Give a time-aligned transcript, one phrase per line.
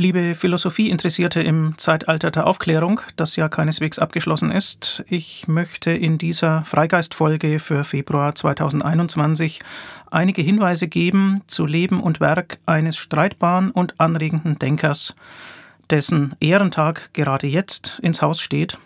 [0.00, 6.64] Liebe Philosophieinteressierte im Zeitalter der Aufklärung, das ja keineswegs abgeschlossen ist, ich möchte in dieser
[6.64, 9.60] Freigeistfolge für Februar 2021
[10.10, 15.14] einige Hinweise geben zu Leben und Werk eines streitbaren und anregenden Denkers,
[15.90, 18.78] dessen Ehrentag gerade jetzt ins Haus steht,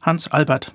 [0.00, 0.72] Hans Albert.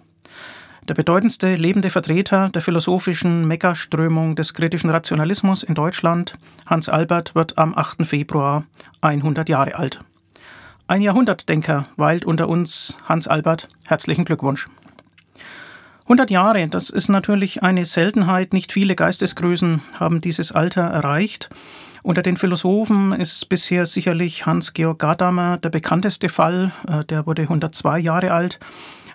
[0.90, 6.34] Der bedeutendste lebende Vertreter der philosophischen Megaströmung des kritischen Rationalismus in Deutschland,
[6.66, 8.08] Hans Albert, wird am 8.
[8.08, 8.64] Februar
[9.02, 10.00] 100 Jahre alt.
[10.88, 13.68] Ein Jahrhundertdenker weilt unter uns, Hans Albert.
[13.86, 14.68] Herzlichen Glückwunsch.
[16.06, 18.52] 100 Jahre, das ist natürlich eine Seltenheit.
[18.52, 21.52] Nicht viele Geistesgrößen haben dieses Alter erreicht.
[22.02, 26.72] Unter den Philosophen ist bisher sicherlich Hans-Georg Gadamer der bekannteste Fall.
[26.88, 28.60] Äh, der wurde 102 Jahre alt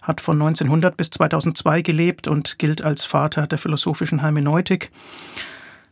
[0.05, 4.91] hat von 1900 bis 2002 gelebt und gilt als Vater der philosophischen Hermeneutik.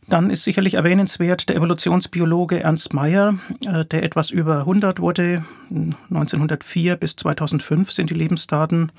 [0.09, 5.45] Dann ist sicherlich erwähnenswert der Evolutionsbiologe Ernst Mayr, äh, der etwas über 100 wurde.
[5.71, 8.93] 1904 bis 2005 sind die Lebensdaten.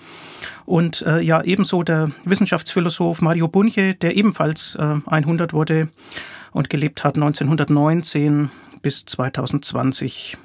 [0.65, 5.89] Und äh, ja, ebenso der Wissenschaftsphilosoph Mario Bunche, der ebenfalls äh, 100 wurde
[6.51, 8.49] und gelebt hat 1919
[8.81, 10.37] bis 2020.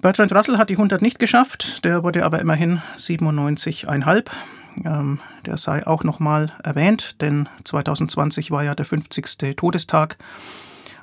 [0.00, 4.26] Bertrand Russell hat die 100 nicht geschafft, der wurde aber immerhin 97,5.
[4.84, 9.56] Ähm, der sei auch nochmal erwähnt, denn 2020 war ja der 50.
[9.56, 10.16] Todestag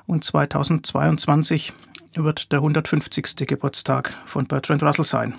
[0.06, 1.74] und 2022
[2.14, 3.46] wird der 150.
[3.46, 5.34] Geburtstag von Bertrand Russell sein.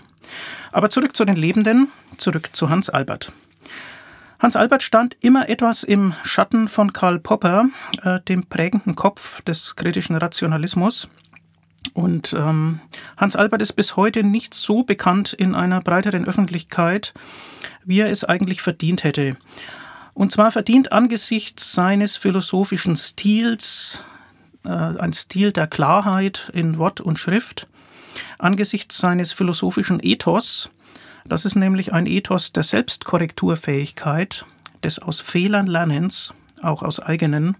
[0.72, 3.32] Aber zurück zu den Lebenden, zurück zu Hans Albert.
[4.40, 7.66] Hans Albert stand immer etwas im Schatten von Karl Popper,
[8.04, 11.10] äh, dem prägenden Kopf des kritischen Rationalismus.
[11.94, 12.80] Und ähm,
[13.18, 17.14] Hans Albert ist bis heute nicht so bekannt in einer breiteren Öffentlichkeit,
[17.86, 19.38] wie er es eigentlich verdient hätte.
[20.14, 24.04] Und zwar verdient angesichts seines philosophischen Stils,
[24.66, 27.68] äh, ein Stil der Klarheit in Wort und Schrift,
[28.40, 30.70] angesichts seines philosophischen Ethos,
[31.28, 34.46] das ist nämlich ein Ethos der Selbstkorrekturfähigkeit,
[34.84, 37.58] des aus Fehlern Lernens, auch aus eigenen,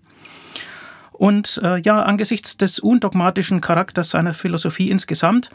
[1.18, 5.50] und äh, ja, angesichts des undogmatischen Charakters seiner Philosophie insgesamt,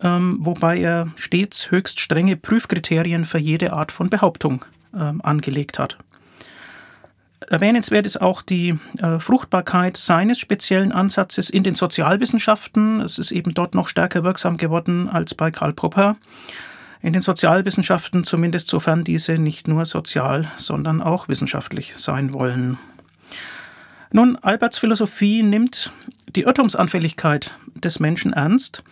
[0.00, 4.64] ähm, wobei er stets höchst strenge Prüfkriterien für jede Art von Behauptung
[4.98, 5.98] ähm, angelegt hat.
[7.48, 13.00] Erwähnenswert ist auch die äh, Fruchtbarkeit seines speziellen Ansatzes in den Sozialwissenschaften.
[13.00, 16.16] Es ist eben dort noch stärker wirksam geworden als bei Karl Popper.
[17.02, 22.78] In den Sozialwissenschaften zumindest sofern diese nicht nur sozial, sondern auch wissenschaftlich sein wollen.
[24.12, 25.92] Nun, Alberts Philosophie nimmt
[26.34, 28.82] die Irrtumsanfälligkeit des Menschen ernst.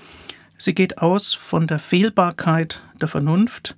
[0.56, 3.76] Sie geht aus von der Fehlbarkeit der Vernunft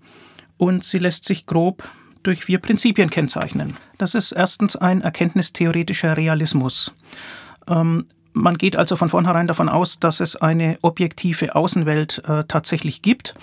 [0.58, 1.88] und sie lässt sich grob
[2.22, 3.74] durch vier Prinzipien kennzeichnen.
[3.96, 6.94] Das ist erstens ein erkenntnistheoretischer Realismus.
[7.66, 13.00] Ähm, man geht also von vornherein davon aus, dass es eine objektive Außenwelt äh, tatsächlich
[13.00, 13.34] gibt,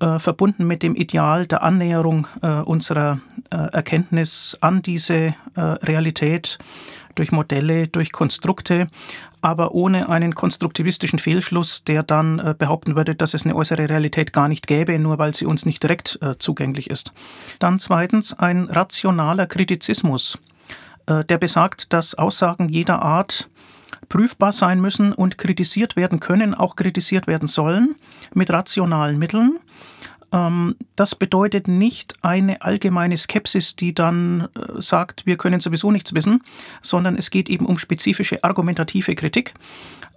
[0.00, 3.20] äh, verbunden mit dem Ideal der Annäherung äh, unserer
[3.50, 6.58] äh, Erkenntnis an diese äh, Realität
[7.20, 8.88] durch Modelle, durch Konstrukte,
[9.42, 14.32] aber ohne einen konstruktivistischen Fehlschluss, der dann äh, behaupten würde, dass es eine äußere Realität
[14.32, 17.12] gar nicht gäbe, nur weil sie uns nicht direkt äh, zugänglich ist.
[17.58, 20.38] Dann zweitens ein rationaler Kritizismus,
[21.04, 23.50] äh, der besagt, dass Aussagen jeder Art
[24.08, 27.96] prüfbar sein müssen und kritisiert werden können, auch kritisiert werden sollen,
[28.32, 29.60] mit rationalen Mitteln.
[30.32, 36.14] Ähm, das bedeutet nicht eine allgemeine Skepsis, die dann äh, sagt, wir können sowieso nichts
[36.14, 36.42] wissen,
[36.82, 39.54] sondern es geht eben um spezifische argumentative Kritik.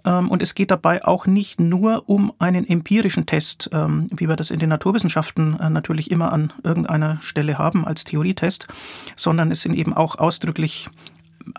[0.04, 4.36] Ähm, und es geht dabei auch nicht nur um einen empirischen Test, ähm, wie wir
[4.36, 8.68] das in den Naturwissenschaften äh, natürlich immer an irgendeiner Stelle haben als Theorietest,
[9.16, 10.88] sondern es sind eben auch ausdrücklich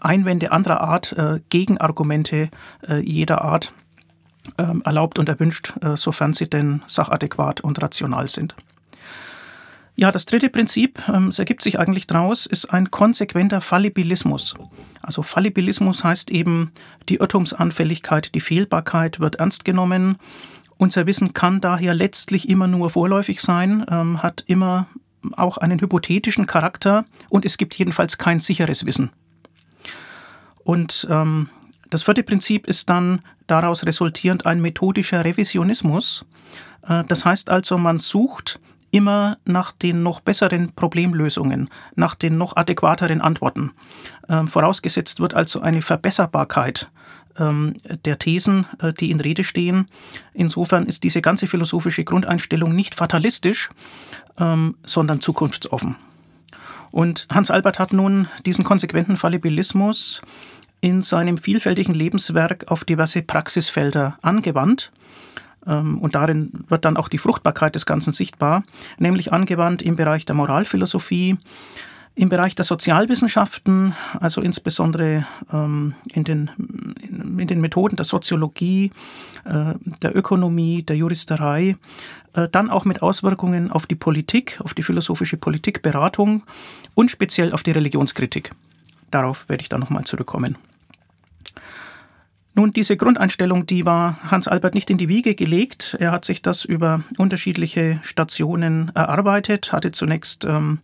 [0.01, 2.49] Einwände anderer Art, äh, Gegenargumente
[3.01, 3.73] jeder Art
[4.57, 8.55] erlaubt und erwünscht, äh, sofern sie denn sachadäquat und rational sind.
[9.97, 14.55] Ja, das dritte Prinzip, ähm, es ergibt sich eigentlich daraus, ist ein konsequenter Fallibilismus.
[15.01, 16.71] Also Fallibilismus heißt eben,
[17.07, 20.17] die Irrtumsanfälligkeit, die Fehlbarkeit wird ernst genommen.
[20.77, 24.87] Unser Wissen kann daher letztlich immer nur vorläufig sein, ähm, hat immer
[25.37, 29.11] auch einen hypothetischen Charakter und es gibt jedenfalls kein sicheres Wissen.
[30.63, 31.49] Und ähm,
[31.89, 36.25] das vierte Prinzip ist dann daraus resultierend ein methodischer Revisionismus.
[36.87, 38.59] Äh, das heißt also, man sucht
[38.91, 43.71] immer nach den noch besseren Problemlösungen, nach den noch adäquateren Antworten.
[44.29, 46.89] Ähm, vorausgesetzt wird also eine Verbesserbarkeit
[47.37, 47.73] ähm,
[48.05, 49.87] der Thesen, äh, die in Rede stehen.
[50.33, 53.69] Insofern ist diese ganze philosophische Grundeinstellung nicht fatalistisch,
[54.39, 55.97] ähm, sondern zukunftsoffen.
[56.91, 60.21] Und Hans Albert hat nun diesen konsequenten Fallibilismus
[60.85, 64.91] in seinem vielfältigen Lebenswerk auf diverse Praxisfelder angewandt.
[65.65, 68.63] ähm, und darin wird dann auch die Fruchtbarkeit des Ganzen sichtbar,
[68.99, 71.39] nämlich angewandt im Bereich der Moralphilosophie,
[72.13, 76.51] im Bereich der Sozialwissenschaften, also insbesondere ähm, in, den,
[77.01, 78.91] in, den Methoden der Soziologie,
[79.43, 79.73] äh,
[80.03, 81.77] der Ökonomie, der Juristerei,
[82.33, 86.43] äh, dann auch mit Auswirkungen auf die Politik, auf die philosophische Politikberatung
[86.93, 88.51] und speziell auf die Religionskritik.
[89.09, 90.57] Darauf werde ich dann nochmal zurückkommen.
[92.57, 95.97] Nun, diese Grundeinstellung, die war Hans Albert nicht in die Wiege gelegt.
[95.99, 100.79] Er hat sich das über unterschiedliche Stationen erarbeitet, hatte zunächst ähm,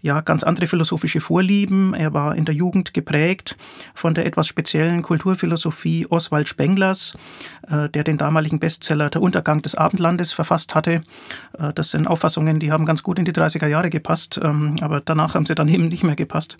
[0.00, 1.94] ja ganz andere philosophische Vorlieben.
[1.94, 3.56] Er war in der Jugend geprägt
[3.94, 7.16] von der etwas speziellen Kulturphilosophie Oswald Spenglers,
[7.68, 11.02] äh, der den damaligen Bestseller Der Untergang des Abendlandes verfasst hatte.
[11.58, 15.00] Äh, das sind Auffassungen, die haben ganz gut in die 30er Jahre gepasst, ähm, aber
[15.00, 16.56] danach haben sie dann eben nicht mehr gepasst.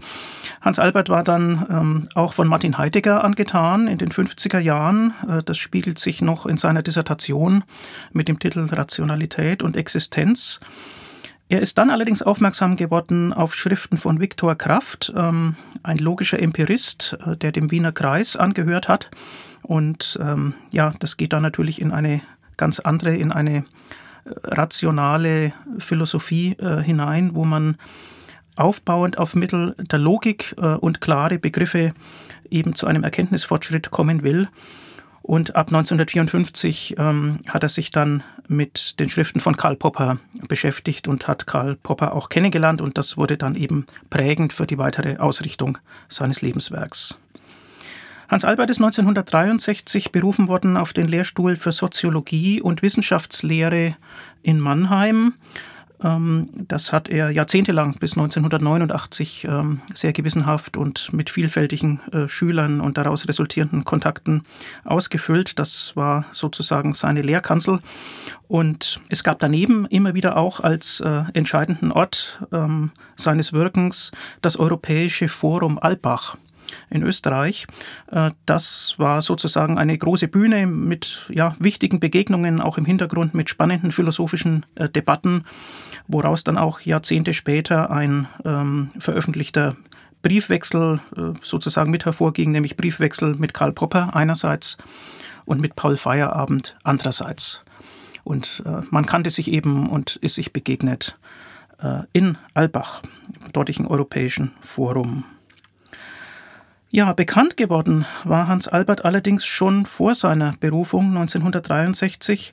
[0.61, 5.14] Hans Albert war dann ähm, auch von Martin Heidegger angetan in den 50er Jahren.
[5.29, 7.64] Äh, das spiegelt sich noch in seiner Dissertation
[8.12, 10.61] mit dem Titel Rationalität und Existenz.
[11.50, 17.17] Er ist dann allerdings aufmerksam geworden auf Schriften von Viktor Kraft, ähm, ein logischer Empirist,
[17.25, 19.11] äh, der dem Wiener Kreis angehört hat.
[19.62, 22.21] Und ähm, ja, das geht dann natürlich in eine
[22.59, 23.62] ganz andere, in eine äh,
[24.45, 27.79] rationale Philosophie äh, hinein, wo man
[28.56, 31.94] aufbauend auf Mittel der Logik äh, und klare Begriffe
[32.51, 34.49] eben zu einem Erkenntnisfortschritt kommen will.
[35.29, 40.17] Und ab 1954 ähm, hat er sich dann mit den Schriften von Karl Popper
[40.49, 44.79] beschäftigt und hat Karl Popper auch kennengelernt und das wurde dann eben prägend für die
[44.79, 45.77] weitere Ausrichtung
[46.09, 47.19] seines Lebenswerks.
[48.31, 53.97] Hans Albert ist 1963 berufen worden auf den Lehrstuhl für Soziologie und Wissenschaftslehre
[54.43, 55.35] in Mannheim
[56.00, 62.99] das hat er jahrzehntelang bis 1989 ähm, sehr gewissenhaft und mit vielfältigen äh, Schülern und
[62.99, 64.45] daraus resultierenden Kontakten
[64.85, 65.59] ausgefüllt.
[65.59, 67.81] Das war sozusagen seine Lehrkanzel.
[68.47, 74.56] Und es gab daneben immer wieder auch als äh, entscheidenden Ort ähm, seines Wirkens das
[74.56, 76.37] Europäische Forum Alpbach
[76.91, 77.67] in Österreich.
[78.11, 83.50] Äh, das war sozusagen eine große Bühne mit ja, wichtigen Begegnungen, auch im Hintergrund mit
[83.50, 85.44] spannenden philosophischen Debatten
[86.09, 89.76] woraus dann auch Jahrzehnte später ein ähm, veröffentlichter
[90.23, 94.79] Briefwechsel äh, sozusagen mit hervorging, nämlich Briefwechsel mit Karl Popper einerseits
[95.44, 97.62] und mit Paul Feierabend andererseits.
[98.25, 101.17] Und äh, man kannte sich eben und ist sich begegnet
[101.81, 103.03] äh, in Albach,
[103.44, 105.25] im dortigen Europäischen Forum.
[106.90, 112.50] Ja, bekannt geworden war Hans Albert allerdings schon vor seiner Berufung 1963,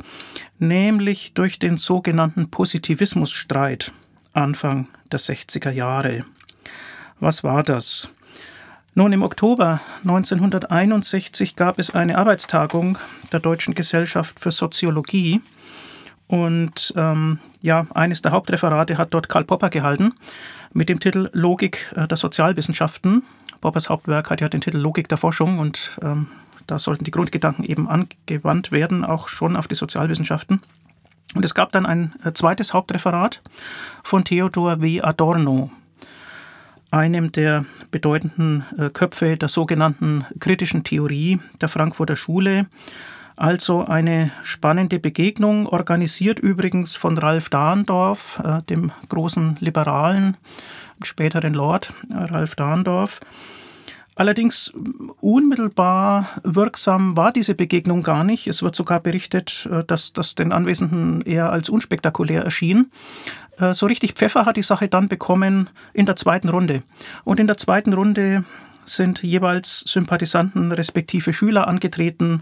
[0.60, 3.94] nämlich durch den sogenannten Positivismusstreit
[4.34, 6.26] Anfang der 60er Jahre.
[7.22, 8.10] Was war das?
[8.94, 12.98] Nun, im Oktober 1961 gab es eine Arbeitstagung
[13.32, 15.40] der Deutschen Gesellschaft für Soziologie.
[16.28, 20.14] Und ähm, ja, eines der Hauptreferate hat dort Karl Popper gehalten
[20.74, 23.24] mit dem Titel Logik äh, der Sozialwissenschaften.
[23.62, 26.28] Poppers Hauptwerk hat ja den Titel Logik der Forschung und ähm,
[26.68, 30.62] da sollten die Grundgedanken eben angewandt werden, auch schon auf die Sozialwissenschaften.
[31.36, 33.42] Und es gab dann ein äh, zweites Hauptreferat
[34.04, 35.02] von Theodor W.
[35.02, 35.72] Adorno,
[36.92, 42.68] einem der bedeutenden äh, Köpfe der sogenannten kritischen Theorie der Frankfurter Schule.
[43.36, 50.38] Also eine spannende Begegnung, organisiert übrigens von Ralf Dahndorf, äh, dem großen Liberalen,
[51.04, 53.20] späteren Lord Ralf Dahndorf.
[54.18, 54.72] Allerdings
[55.20, 58.48] unmittelbar wirksam war diese Begegnung gar nicht.
[58.48, 62.92] Es wird sogar berichtet, äh, dass das den Anwesenden eher als unspektakulär erschien.
[63.58, 66.84] Äh, so richtig Pfeffer hat die Sache dann bekommen in der zweiten Runde.
[67.26, 68.46] Und in der zweiten Runde
[68.86, 72.42] sind jeweils Sympathisanten respektive Schüler angetreten,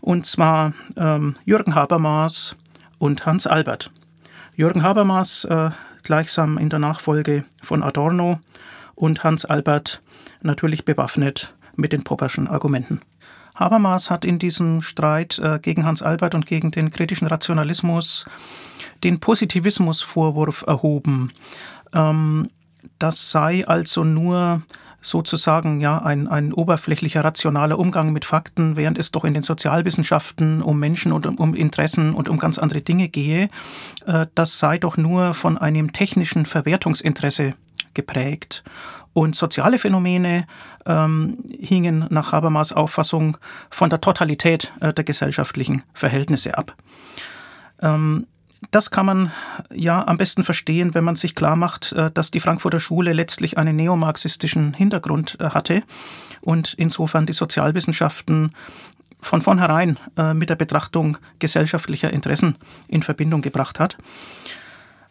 [0.00, 2.56] und zwar ähm, Jürgen Habermas
[2.98, 3.90] und Hans Albert.
[4.56, 5.70] Jürgen Habermas äh,
[6.06, 8.38] gleichsam in der Nachfolge von Adorno
[8.94, 10.02] und Hans Albert
[10.40, 13.00] natürlich bewaffnet mit den Popperschen Argumenten.
[13.56, 18.24] Habermas hat in diesem Streit äh, gegen Hans Albert und gegen den kritischen Rationalismus
[19.02, 21.32] den Positivismusvorwurf erhoben.
[21.92, 22.50] Ähm,
[23.00, 24.62] das sei also nur
[25.00, 30.62] sozusagen ja ein, ein oberflächlicher rationaler Umgang mit Fakten, während es doch in den Sozialwissenschaften
[30.62, 33.48] um Menschen und um, Interessen und um ganz andere Dinge gehe.
[34.06, 37.54] Äh, das sei doch nur von einem technischen Verwertungsinteresse
[37.94, 38.64] geprägt.
[39.12, 40.46] Und soziale Phänomene
[40.84, 43.38] ähm, hingen nach Habermas Auffassung
[43.70, 46.74] von der Totalität äh, der gesellschaftlichen Verhältnisse ab.
[47.80, 48.26] Ähm,
[48.70, 49.32] das kann man
[49.72, 53.58] ja am besten verstehen, wenn man sich klar macht, äh, dass die Frankfurter Schule letztlich
[53.58, 55.82] einen neomarxistischen Hintergrund äh, hatte
[56.40, 58.52] und insofern die Sozialwissenschaften
[59.20, 62.56] von vornherein äh, mit der Betrachtung gesellschaftlicher Interessen
[62.88, 63.96] in Verbindung gebracht hat.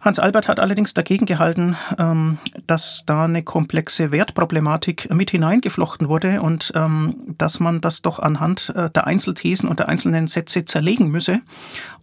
[0.06, 6.44] Hans Albert hat allerdings dagegen gehalten, ähm, dass da eine komplexe Wertproblematik mit hineingeflochten wurde
[6.44, 11.10] und ähm, dass man das doch anhand äh, der Einzelthesen und der einzelnen Sätze zerlegen
[11.10, 11.42] müsse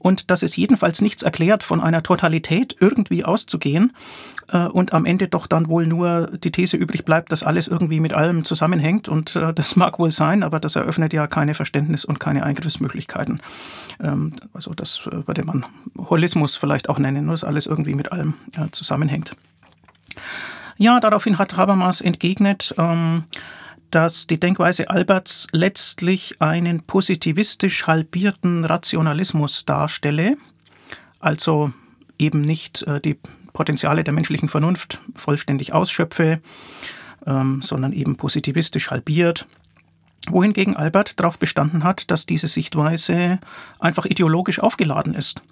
[0.01, 3.93] und dass es jedenfalls nichts erklärt, von einer Totalität irgendwie auszugehen
[4.53, 8.01] äh, und am Ende doch dann wohl nur die These übrig bleibt, dass alles irgendwie
[8.01, 12.05] mit allem zusammenhängt und äh, das mag wohl sein, aber das eröffnet ja keine Verständnis
[12.05, 13.41] und keine Eingriffsmöglichkeiten.
[14.01, 15.67] Ähm, also das würde man
[15.97, 19.37] Holismus vielleicht auch nennen, dass alles irgendwie mit allem ja, zusammenhängt.
[20.79, 23.25] Ja, daraufhin hat Habermas entgegnet, ähm,
[23.91, 30.37] dass die Denkweise Alberts letztlich einen positivistisch halbierten Rationalismus darstelle,
[31.21, 31.73] also
[32.19, 33.19] eben nicht äh, die
[33.53, 36.41] Potenziale der menschlichen Vernunft vollständig ausschöpfe,
[37.27, 39.47] ähm, sondern eben positivistisch halbiert
[40.29, 43.41] wohingegen Albert darauf bestanden hat, dass diese Sichtweise
[43.79, 45.43] einfach ideologisch aufgeladen ist.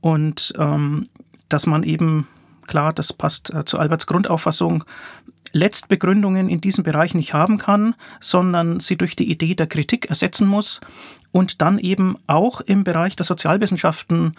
[0.00, 1.08] Und ähm,
[1.54, 2.26] dass man eben,
[2.66, 4.82] klar, das passt äh, zu Alberts Grundauffassung,
[5.52, 10.48] Letztbegründungen in diesem Bereich nicht haben kann, sondern sie durch die Idee der Kritik ersetzen
[10.48, 10.80] muss
[11.30, 14.34] und dann eben auch im Bereich der Sozialwissenschaften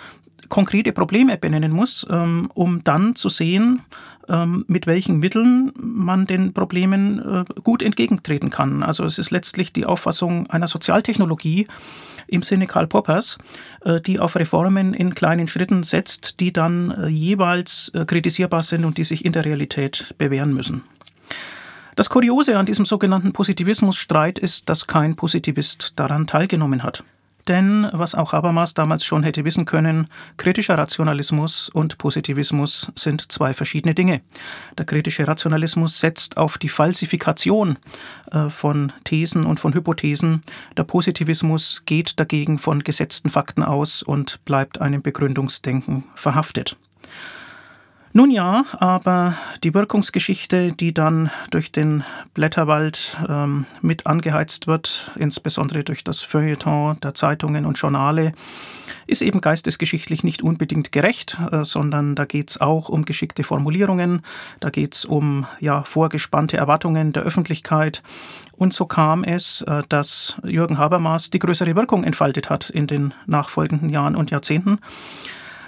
[0.49, 3.81] konkrete Probleme benennen muss, ähm, um dann zu sehen,
[4.27, 8.83] ähm, mit welchen Mitteln man den Problemen äh, gut entgegentreten kann.
[8.83, 11.67] Also es ist letztlich die Auffassung einer Sozialtechnologie
[12.27, 13.37] im Sinne Karl Poppers,
[13.83, 18.97] äh, die auf Reformen in kleinen Schritten setzt, die dann äh, jeweils kritisierbar sind und
[18.97, 20.83] die sich in der Realität bewähren müssen.
[21.95, 27.03] Das Kuriose an diesem sogenannten Positivismusstreit ist, dass kein Positivist daran teilgenommen hat.
[27.47, 33.53] Denn, was auch Habermas damals schon hätte wissen können, kritischer Rationalismus und Positivismus sind zwei
[33.53, 34.21] verschiedene Dinge.
[34.77, 37.77] Der kritische Rationalismus setzt auf die Falsifikation
[38.31, 40.41] äh, von Thesen und von Hypothesen.
[40.75, 46.77] Der Positivismus geht dagegen von gesetzten Fakten aus und bleibt einem Begründungsdenken verhaftet.
[48.17, 55.83] Nun ja, aber die Wirkungsgeschichte, die dann durch den Blätterwald ähm, mit angeheizt wird, insbesondere
[55.83, 58.31] durch das Feuilleton der Zeitungen und Journale,
[59.05, 64.21] ist eben geistesgeschichtlich nicht unbedingt gerecht, äh, sondern da geht es auch um geschickte Formulierungen,
[64.61, 68.01] da geht es um ja, vorgespannte Erwartungen der Öffentlichkeit.
[68.53, 73.13] Und so kam es, äh, dass Jürgen Habermas die größere Wirkung entfaltet hat in den
[73.25, 74.79] nachfolgenden Jahren und Jahrzehnten.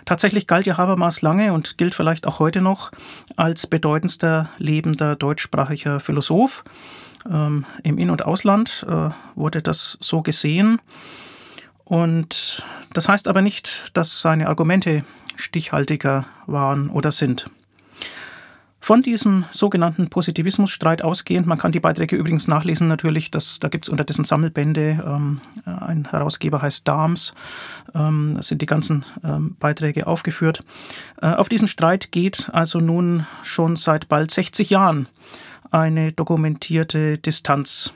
[0.07, 2.91] Tatsächlich galt ja Habermas lange und gilt vielleicht auch heute noch
[3.35, 6.63] als bedeutendster lebender deutschsprachiger Philosoph.
[7.29, 10.79] Ähm, Im In- und Ausland äh, wurde das so gesehen.
[11.83, 15.03] Und das heißt aber nicht, dass seine Argumente
[15.35, 17.49] stichhaltiger waren oder sind.
[18.79, 23.85] Von diesem sogenannten Positivismusstreit ausgehend, man kann die Beiträge übrigens nachlesen natürlich, das, da gibt
[23.85, 27.33] es unterdessen Sammelbände, ähm, ein Herausgeber heißt Dahms,
[27.93, 30.63] ähm, da sind die ganzen ähm, Beiträge aufgeführt.
[31.21, 35.07] Äh, auf diesen Streit geht also nun schon seit bald 60 Jahren
[35.71, 37.91] eine dokumentierte Distanz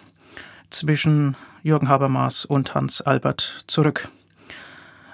[0.71, 4.09] zwischen Jürgen Habermas und Hans Albert zurück.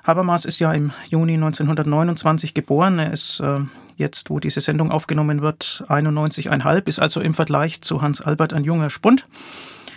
[0.04, 2.98] Habermas ist ja im Juni 1929 geboren.
[2.98, 3.60] Er ist äh,
[3.98, 8.64] jetzt, wo diese Sendung aufgenommen wird, 91,5, ist also im Vergleich zu Hans Albert ein
[8.64, 9.28] junger Spund.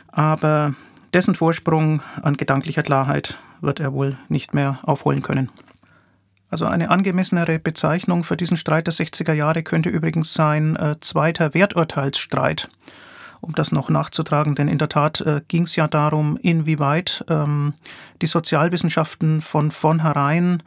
[0.08, 0.74] Aber
[1.14, 5.50] dessen Vorsprung an gedanklicher Klarheit wird er wohl nicht mehr aufholen können.
[6.50, 11.54] Also eine angemessenere Bezeichnung für diesen Streit der 60er Jahre könnte übrigens sein äh, zweiter
[11.54, 12.68] Werturteilsstreit
[13.40, 17.74] um das noch nachzutragen, denn in der Tat äh, ging es ja darum, inwieweit ähm,
[18.20, 20.62] die Sozialwissenschaften von vornherein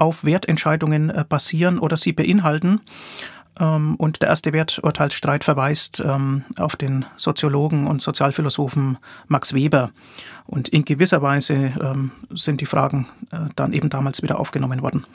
[0.00, 2.80] auf Wertentscheidungen äh, basieren oder sie beinhalten.
[3.58, 9.90] Ähm, und der erste Werturteilsstreit verweist ähm, auf den Soziologen und Sozialphilosophen Max Weber.
[10.46, 15.06] Und in gewisser Weise ähm, sind die Fragen äh, dann eben damals wieder aufgenommen worden.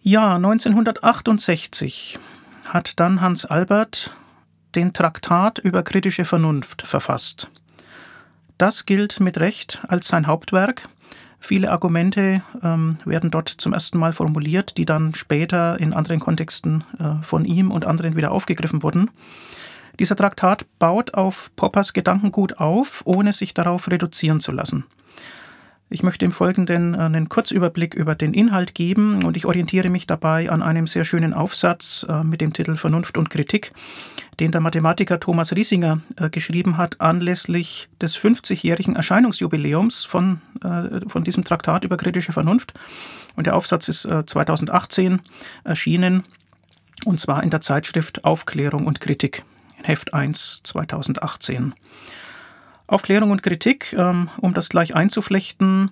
[0.00, 2.18] Ja, 1968
[2.68, 4.16] hat dann Hans Albert
[4.74, 7.50] den Traktat über kritische Vernunft verfasst.
[8.58, 10.88] Das gilt mit Recht als sein Hauptwerk.
[11.46, 16.82] Viele Argumente ähm, werden dort zum ersten Mal formuliert, die dann später in anderen Kontexten
[16.98, 19.10] äh, von ihm und anderen wieder aufgegriffen wurden.
[20.00, 24.86] Dieser Traktat baut auf Poppers Gedankengut auf, ohne sich darauf reduzieren zu lassen.
[25.88, 30.06] Ich möchte im Folgenden äh, einen Kurzüberblick über den Inhalt geben und ich orientiere mich
[30.06, 33.72] dabei an einem sehr schönen Aufsatz äh, mit dem Titel Vernunft und Kritik,
[34.40, 40.40] den der Mathematiker Thomas Riesinger äh, geschrieben hat anlässlich des 50-jährigen Erscheinungsjubiläums von,
[41.06, 42.74] von diesem Traktat über kritische Vernunft.
[43.36, 45.20] Und der Aufsatz ist 2018
[45.64, 46.24] erschienen
[47.04, 49.44] und zwar in der Zeitschrift Aufklärung und Kritik,
[49.82, 51.74] Heft 1 2018.
[52.86, 55.90] Aufklärung und Kritik, ähm, um das gleich einzuflechten,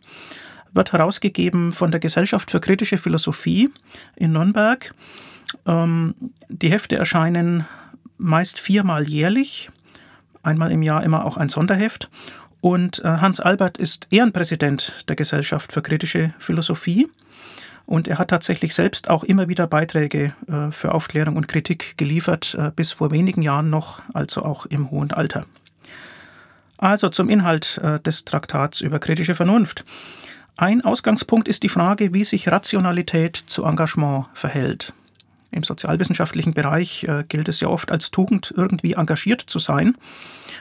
[0.72, 3.70] wird herausgegeben von der Gesellschaft für kritische Philosophie
[4.16, 4.94] in Nürnberg.
[5.66, 6.14] Ähm,
[6.48, 7.66] die Hefte erscheinen
[8.18, 9.70] meist viermal jährlich,
[10.42, 12.10] einmal im Jahr immer auch ein Sonderheft.
[12.60, 17.08] Und äh, Hans Albert ist Ehrenpräsident der Gesellschaft für kritische Philosophie.
[17.86, 22.56] Und er hat tatsächlich selbst auch immer wieder Beiträge äh, für Aufklärung und Kritik geliefert,
[22.58, 25.44] äh, bis vor wenigen Jahren noch, also auch im hohen Alter.
[26.84, 29.86] Also zum Inhalt des Traktats über kritische Vernunft.
[30.58, 34.92] Ein Ausgangspunkt ist die Frage, wie sich Rationalität zu Engagement verhält.
[35.50, 39.96] Im sozialwissenschaftlichen Bereich äh, gilt es ja oft als Tugend, irgendwie engagiert zu sein.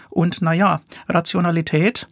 [0.09, 2.07] Und naja, Rationalität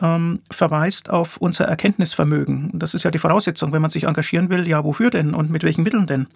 [0.00, 2.70] ähm, verweist auf unser Erkenntnisvermögen.
[2.72, 4.66] Das ist ja die Voraussetzung, wenn man sich engagieren will.
[4.66, 6.28] Ja, wofür denn und mit welchen Mitteln denn?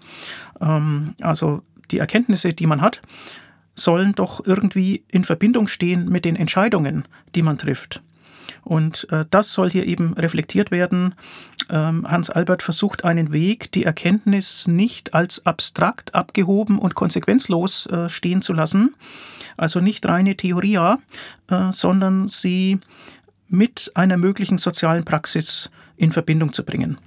[0.60, 3.00] Ähm, also die Erkenntnisse, die man hat,
[3.78, 7.04] sollen doch irgendwie in Verbindung stehen mit den Entscheidungen,
[7.35, 8.02] die man trifft.
[8.64, 11.14] Und äh, das soll hier eben reflektiert werden.
[11.70, 18.08] Ähm, Hans Albert versucht einen Weg, die Erkenntnis nicht als abstrakt, abgehoben und konsequenzlos äh,
[18.08, 18.94] stehen zu lassen,
[19.56, 20.99] also nicht reine Theoria,
[21.49, 22.80] äh, sondern sie
[23.49, 26.99] mit einer möglichen sozialen Praxis in Verbindung zu bringen.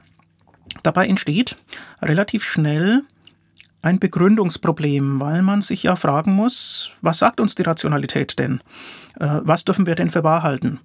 [0.84, 1.58] Dabei entsteht
[2.01, 3.04] relativ schnell
[3.82, 8.62] ein Begründungsproblem, weil man sich ja fragen muss, was sagt uns die Rationalität denn?
[9.20, 10.80] Äh, was dürfen wir denn für wahr halten?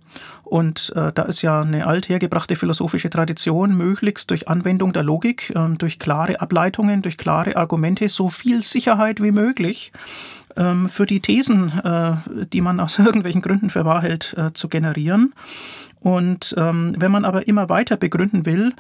[0.45, 5.69] Und äh, da ist ja eine althergebrachte philosophische Tradition, möglichst durch Anwendung der Logik, äh,
[5.76, 9.93] durch klare Ableitungen, durch klare Argumente so viel Sicherheit wie möglich
[10.57, 12.17] ähm, für die Thesen, äh,
[12.53, 15.35] die man aus irgendwelchen Gründen für wahr hält, zu generieren.
[16.00, 18.75] Und ähm, wenn man aber immer weiter begründen will,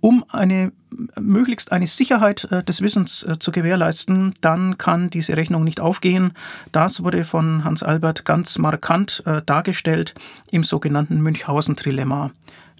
[0.00, 0.72] um eine
[1.20, 6.32] möglichst eine Sicherheit äh, des Wissens äh, zu gewährleisten, dann kann diese Rechnung nicht aufgehen.
[6.72, 10.14] Das wurde von Hans Albert ganz markant äh, dargestellt
[10.50, 12.30] im sogenannten Münchhausen-Trilemma.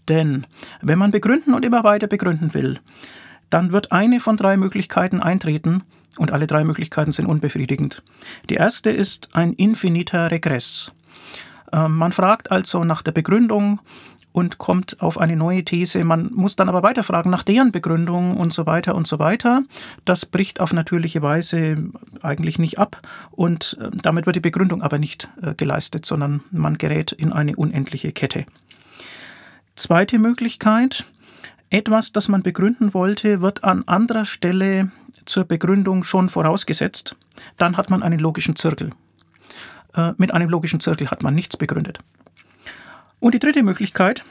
[0.08, 0.46] Denn
[0.80, 2.80] wenn man begründen und immer weiter begründen will,
[3.50, 5.82] dann wird eine von drei Möglichkeiten eintreten
[6.16, 8.02] und alle drei Möglichkeiten sind unbefriedigend.
[8.48, 10.92] Die erste ist ein infiniter Regress.
[11.72, 13.80] Ähm, man fragt also nach der Begründung
[14.38, 16.04] und kommt auf eine neue These.
[16.04, 19.64] Man muss dann aber weiterfragen nach deren Begründung und so weiter und so weiter.
[20.04, 21.90] Das bricht auf natürliche Weise
[22.22, 26.78] eigentlich nicht ab und äh, damit wird die Begründung aber nicht äh, geleistet, sondern man
[26.78, 28.46] gerät in eine unendliche Kette.
[29.74, 31.04] Zweite Möglichkeit,
[31.68, 34.92] etwas, das man begründen wollte, wird an anderer Stelle
[35.24, 37.16] zur Begründung schon vorausgesetzt.
[37.56, 38.92] Dann hat man einen logischen Zirkel.
[39.94, 41.98] Äh, mit einem logischen Zirkel hat man nichts begründet.
[43.20, 44.24] Und die dritte Möglichkeit,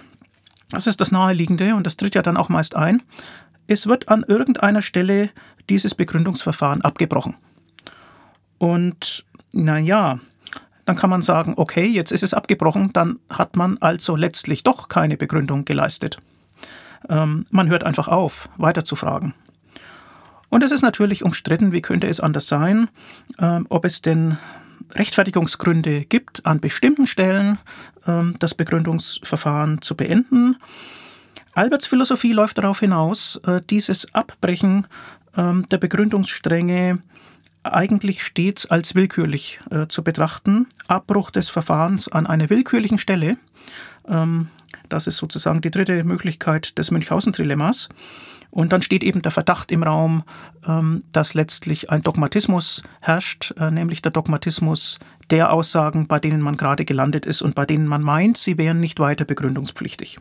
[0.70, 3.02] das ist das Naheliegende und das tritt ja dann auch meist ein,
[3.68, 5.30] es wird an irgendeiner Stelle
[5.70, 7.36] dieses Begründungsverfahren abgebrochen.
[8.58, 10.20] Und naja,
[10.86, 14.88] dann kann man sagen, okay, jetzt ist es abgebrochen, dann hat man also letztlich doch
[14.88, 16.18] keine Begründung geleistet.
[17.10, 19.34] Ähm, man hört einfach auf, weiter zu fragen.
[20.50, 22.88] Und es ist natürlich umstritten, wie könnte es anders sein,
[23.38, 24.38] ähm, ob es denn
[24.94, 27.60] Rechtfertigungsgründe gibt, an bestimmten Stellen
[28.06, 30.58] ähm, das Begründungsverfahren zu beenden.
[31.54, 34.88] Alberts Philosophie läuft darauf hinaus, äh, dieses Abbrechen
[35.36, 37.00] ähm, der Begründungsstränge
[37.64, 40.68] eigentlich stets als willkürlich äh, zu betrachten.
[40.88, 43.38] Abbruch des Verfahrens an einer willkürlichen Stelle,
[44.08, 44.50] ähm,
[44.90, 47.90] das ist sozusagen die dritte Möglichkeit des Münchhausen-Trilemmas.
[48.58, 50.24] Und dann steht eben der Verdacht im Raum,
[50.66, 54.98] ähm, dass letztlich ein Dogmatismus herrscht, äh, nämlich der Dogmatismus
[55.30, 58.80] der Aussagen, bei denen man gerade gelandet ist und bei denen man meint, sie wären
[58.80, 60.18] nicht weiter begründungspflichtig.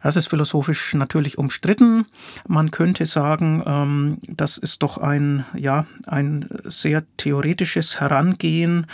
[0.00, 2.06] Das ist philosophisch natürlich umstritten.
[2.46, 8.86] Man könnte sagen, ähm, das ist doch ein, ja, ein sehr theoretisches Herangehen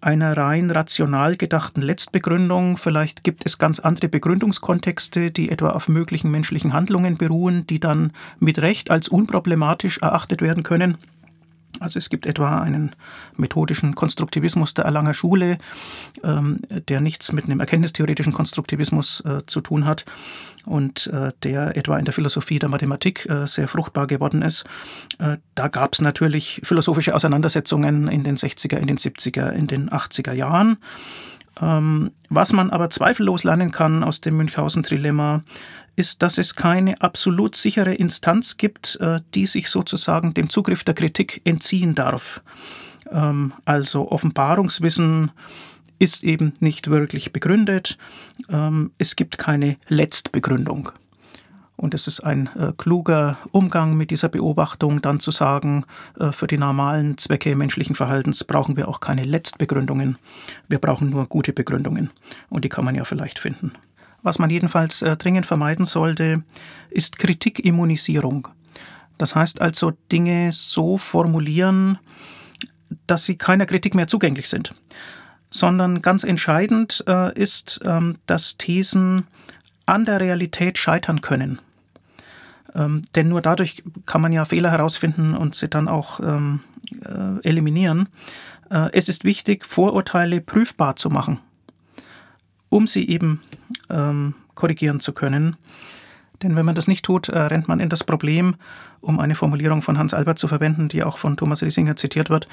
[0.00, 2.76] einer rein rational gedachten Letztbegründung.
[2.76, 8.12] Vielleicht gibt es ganz andere Begründungskontexte, die etwa auf möglichen menschlichen Handlungen beruhen, die dann
[8.38, 10.98] mit Recht als unproblematisch erachtet werden können.
[11.80, 12.94] Also es gibt etwa einen
[13.36, 15.58] methodischen Konstruktivismus der Erlanger Schule,
[16.22, 20.04] ähm, der nichts mit einem erkenntnistheoretischen Konstruktivismus äh, zu tun hat
[20.66, 24.64] und äh, der etwa in der Philosophie der Mathematik äh, sehr fruchtbar geworden ist.
[25.54, 30.32] da gab es natürlich philosophische Auseinandersetzungen in den 60er, in den 70er, in den 80er
[30.32, 30.78] Jahren.
[31.60, 35.42] Ähm, was man aber zweifellos lernen kann aus dem Münchhausen-Trilemma,
[35.96, 40.94] ist, dass es keine absolut sichere Instanz gibt, äh, die sich sozusagen dem Zugriff der
[40.94, 42.40] Kritik entziehen darf.
[43.10, 45.32] Ähm, also Offenbarungswissen
[45.98, 47.98] ist eben nicht wirklich begründet.
[48.48, 50.92] Ähm, es gibt keine Letztbegründung.
[51.78, 55.84] Und es ist ein äh, kluger Umgang mit dieser Beobachtung, dann zu sagen,
[56.18, 60.18] äh, für die normalen Zwecke menschlichen Verhaltens brauchen wir auch keine Letztbegründungen.
[60.68, 62.10] Wir brauchen nur gute Begründungen.
[62.50, 63.74] Und die kann man ja vielleicht finden.
[64.22, 66.42] Was man jedenfalls äh, dringend vermeiden sollte,
[66.90, 68.48] ist Kritikimmunisierung.
[69.16, 72.00] Das heißt also Dinge so formulieren,
[73.06, 74.74] dass sie keiner Kritik mehr zugänglich sind.
[75.50, 79.28] Sondern ganz entscheidend äh, ist, ähm, dass Thesen
[79.86, 81.60] an der Realität scheitern können.
[82.74, 86.60] Ähm, denn nur dadurch kann man ja Fehler herausfinden und sie dann auch ähm,
[87.04, 88.08] äh, eliminieren.
[88.70, 91.40] Äh, es ist wichtig, Vorurteile prüfbar zu machen,
[92.68, 93.42] um sie eben
[93.88, 95.56] ähm, korrigieren zu können.
[96.42, 98.56] Denn wenn man das nicht tut, äh, rennt man in das Problem,
[99.00, 102.48] um eine Formulierung von Hans Albert zu verwenden, die auch von Thomas Riesinger zitiert wird,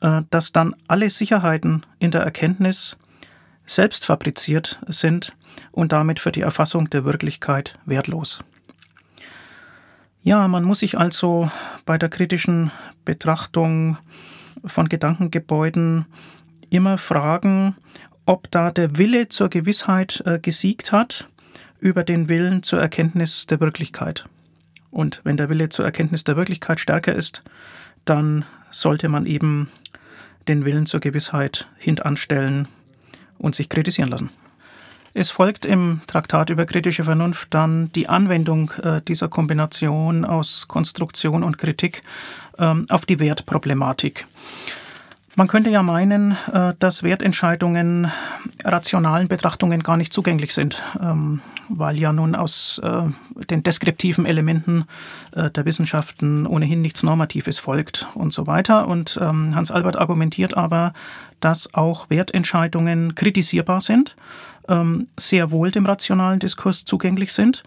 [0.00, 2.96] äh, dass dann alle Sicherheiten in der Erkenntnis
[3.66, 5.34] selbst fabriziert sind
[5.72, 8.40] und damit für die Erfassung der Wirklichkeit wertlos.
[10.28, 11.50] Ja, man muss sich also
[11.86, 12.70] bei der kritischen
[13.06, 13.96] Betrachtung
[14.62, 16.04] von Gedankengebäuden
[16.68, 17.76] immer fragen,
[18.26, 21.30] ob da der Wille zur Gewissheit äh, gesiegt hat
[21.80, 24.26] über den Willen zur Erkenntnis der Wirklichkeit.
[24.90, 27.42] Und wenn der Wille zur Erkenntnis der Wirklichkeit stärker ist,
[28.04, 29.70] dann sollte man eben
[30.46, 32.68] den Willen zur Gewissheit hintanstellen
[33.38, 34.28] und sich kritisieren lassen.
[35.18, 41.42] Es folgt im Traktat über kritische Vernunft dann die Anwendung äh, dieser Kombination aus Konstruktion
[41.42, 42.04] und Kritik
[42.56, 44.28] ähm, auf die Wertproblematik.
[45.34, 48.12] Man könnte ja meinen, äh, dass Wertentscheidungen
[48.62, 53.02] rationalen Betrachtungen gar nicht zugänglich sind, ähm, weil ja nun aus äh,
[53.50, 54.84] den deskriptiven Elementen
[55.32, 58.86] äh, der Wissenschaften ohnehin nichts Normatives folgt und so weiter.
[58.86, 60.92] Und ähm, Hans Albert argumentiert aber,
[61.40, 64.14] dass auch Wertentscheidungen kritisierbar sind,
[65.16, 67.62] sehr wohl dem rationalen Diskurs zugänglich sind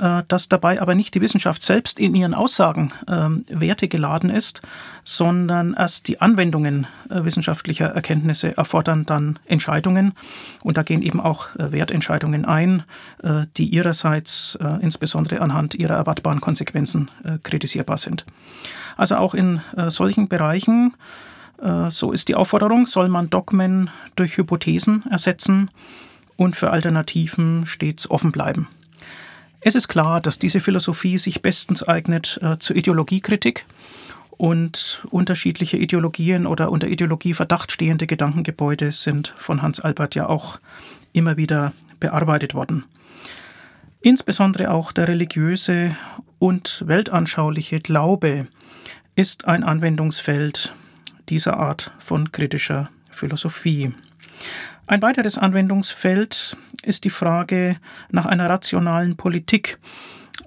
[0.00, 4.62] äh, dass dabei aber nicht die Wissenschaft selbst in ihren Aussagen ähm, Werte geladen ist,
[5.04, 10.14] sondern erst die Anwendungen äh, wissenschaftlicher Erkenntnisse erfordern dann Entscheidungen.
[10.62, 12.84] Und da gehen eben auch äh, Wertentscheidungen ein,
[13.22, 18.24] äh, die ihrerseits äh, insbesondere anhand ihrer erwartbaren Konsequenzen äh, kritisierbar sind.
[18.96, 20.94] Also auch in solchen Bereichen
[21.88, 25.70] so ist die Aufforderung, soll man Dogmen durch Hypothesen ersetzen
[26.40, 28.66] und für Alternativen stets offen bleiben.
[29.60, 33.66] Es ist klar, dass diese Philosophie sich bestens eignet äh, zur Ideologiekritik
[34.38, 40.58] und unterschiedliche Ideologien oder unter Ideologie Verdacht stehende Gedankengebäude sind von Hans Albert ja auch
[41.12, 42.86] immer wieder bearbeitet worden.
[44.00, 45.94] Insbesondere auch der religiöse
[46.38, 48.46] und weltanschauliche Glaube
[49.14, 50.74] ist ein Anwendungsfeld
[51.28, 53.92] dieser Art von kritischer Philosophie.
[54.86, 57.76] Ein weiteres Anwendungsfeld ist die Frage
[58.10, 59.78] nach einer rationalen Politik.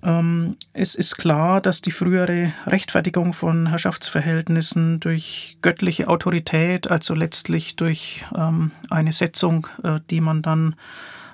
[0.02, 7.76] Ähm, es ist klar, dass die frühere Rechtfertigung von Herrschaftsverhältnissen durch göttliche Autorität, also letztlich
[7.76, 10.76] durch ähm, eine Setzung, äh, die man dann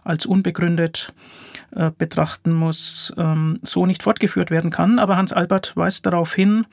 [0.04, 1.14] als unbegründet
[1.72, 5.00] äh, betrachten muss, ähm, so nicht fortgeführt werden kann.
[5.00, 6.68] Aber Hans Albert weist darauf hin,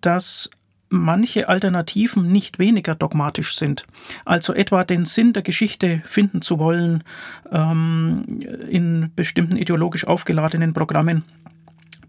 [0.00, 0.50] dass
[0.94, 3.86] manche Alternativen nicht weniger dogmatisch sind.
[4.24, 7.04] Also etwa den Sinn der Geschichte finden zu wollen
[7.50, 11.24] ähm, in bestimmten ideologisch aufgeladenen Programmen.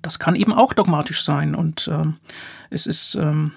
[0.02, 2.16] Das kann eben auch dogmatisch sein und ähm,
[2.70, 3.52] es ist ähm,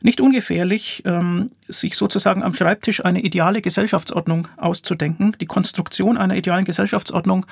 [0.00, 6.64] nicht ungefährlich, ähm, sich sozusagen am Schreibtisch eine ideale Gesellschaftsordnung auszudenken, die Konstruktion einer idealen
[6.64, 7.46] Gesellschaftsordnung,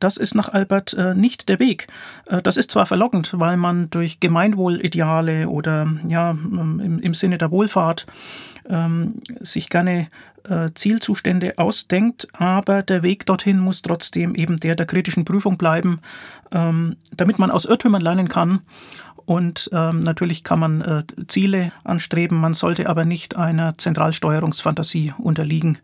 [0.00, 1.86] das ist nach Albert äh, nicht der Weg.
[2.26, 7.38] Äh, das ist zwar verlockend, weil man durch Gemeinwohlideale oder ja ähm, im, im Sinne
[7.38, 8.06] der Wohlfahrt
[8.68, 10.08] ähm, sich gerne
[10.48, 16.00] äh, Zielzustände ausdenkt, aber der Weg dorthin muss trotzdem eben der der kritischen Prüfung bleiben,
[16.50, 18.62] damit man aus Irrtümern lernen kann
[19.30, 25.78] und ähm, natürlich kann man äh, Ziele anstreben, man sollte aber nicht einer Zentralsteuerungsfantasie unterliegen,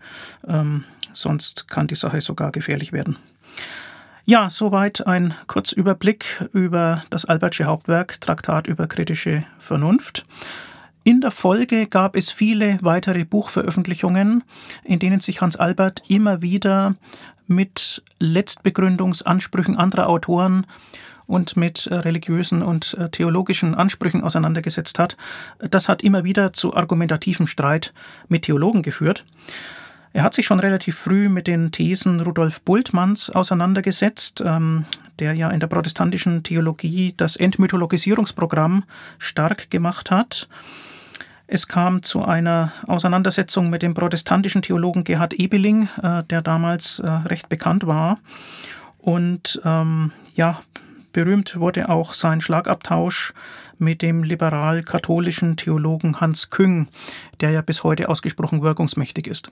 [0.48, 0.82] ähm,
[1.12, 3.18] sonst kann die Sache sogar gefährlich werden.
[4.24, 10.26] Ja, soweit ein Kurzüberblick über das Albertsche Hauptwerk Traktat über kritische Vernunft.
[11.04, 14.42] In der Folge gab es viele weitere Buchveröffentlichungen,
[14.82, 16.96] in denen sich Hans Albert immer wieder
[17.46, 20.66] mit Letztbegründungsansprüchen anderer Autoren
[21.26, 25.16] und mit äh, religiösen und äh, theologischen Ansprüchen auseinandergesetzt hat.
[25.58, 27.92] Das hat immer wieder zu argumentativem Streit
[28.28, 29.24] mit Theologen geführt.
[30.12, 34.86] Er hat sich schon relativ früh mit den Thesen Rudolf Bultmanns auseinandergesetzt, ähm,
[35.18, 38.84] der ja in der protestantischen Theologie das Entmythologisierungsprogramm
[39.18, 40.48] stark gemacht hat.
[41.48, 47.48] Es kam zu einer Auseinandersetzung mit dem protestantischen Theologen Gerhard Ebeling, äh, der damals recht
[47.48, 48.18] bekannt war.
[48.98, 50.60] Und ähm, ja,
[51.16, 53.32] berühmt wurde auch sein Schlagabtausch
[53.78, 56.88] mit dem liberal-katholischen Theologen Hans Küng,
[57.40, 59.50] der ja bis heute ausgesprochen wirkungsmächtig ist.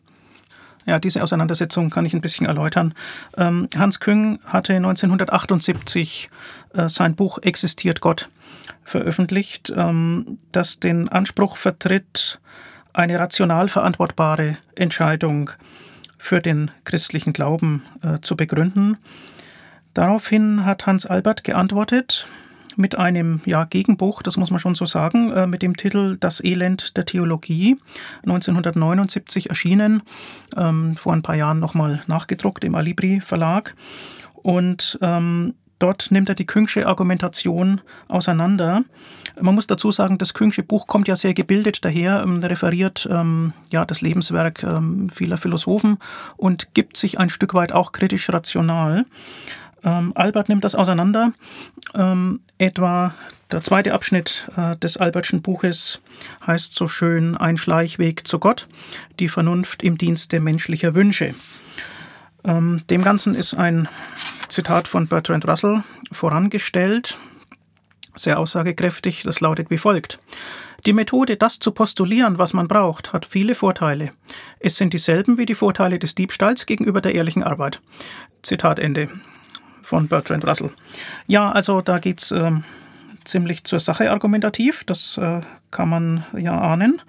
[0.85, 2.93] Ja, diese Auseinandersetzung kann ich ein bisschen erläutern.
[3.39, 6.29] Ähm, Hans Küng hatte 1978
[6.75, 8.29] äh, sein Buch Existiert Gott
[8.85, 12.41] veröffentlicht, ähm, das den Anspruch vertritt,
[12.93, 15.49] eine rational verantwortbare Entscheidung
[16.19, 18.99] für den christlichen Glauben äh, zu begründen.
[19.95, 22.27] Daraufhin hat Hans Albert geantwortet
[22.77, 26.43] mit einem ja, Gegenbuch, das muss man schon so sagen, äh, mit dem Titel Das
[26.43, 27.77] Elend der Theologie,
[28.25, 30.03] 1979 erschienen,
[30.57, 33.75] ähm, vor ein paar Jahren nochmal nachgedruckt im Alibri Verlag.
[34.35, 38.83] Und ähm, dort nimmt er die Küngsche Argumentation auseinander.
[39.41, 43.53] Man muss dazu sagen, das Küngsche Buch kommt ja sehr gebildet daher, ähm, referiert ähm,
[43.71, 45.99] ja das Lebenswerk ähm, vieler Philosophen
[46.37, 49.07] und gibt sich ein Stück weit auch kritisch rational.
[49.85, 51.33] Ähm, Albert nimmt das auseinander.
[51.95, 53.15] Ähm, etwa
[53.53, 56.01] der zweite Abschnitt äh, des Albertschen Buches
[56.47, 58.67] heißt so schön Ein Schleichweg zu Gott,
[59.21, 61.35] die Vernunft im Dienste menschlicher Wünsche.
[62.45, 63.89] Ähm, dem Ganzen ist ein
[64.49, 67.19] Zitat von Bertrand Russell vorangestellt,
[68.17, 70.19] sehr aussagekräftig, das lautet wie folgt.
[70.87, 74.13] Die Methode, das zu postulieren, was man braucht, hat viele Vorteile.
[74.61, 77.81] Es sind dieselben wie die Vorteile des Diebstahls gegenüber der ehrlichen Arbeit.
[78.43, 79.09] Zitat Ende
[79.85, 80.71] von Bertrand Russell.
[81.27, 82.51] Ja, also da geht es äh,
[83.25, 87.01] ziemlich zur Sache argumentativ, das äh, kann man ja ahnen.